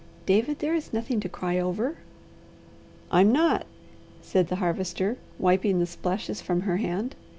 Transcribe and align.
David, 0.25 0.57
there 0.57 0.73
is 0.73 0.91
nothing 0.93 1.19
to 1.19 1.29
cry 1.29 1.59
over!" 1.59 1.97
"I'm 3.11 3.31
not!" 3.31 3.67
said 4.23 4.47
the 4.47 4.55
Harvester, 4.55 5.19
wiping 5.37 5.77
the 5.77 5.85
splashes 5.85 6.41
from 6.41 6.61
her 6.61 6.77
hand. 6.77 7.13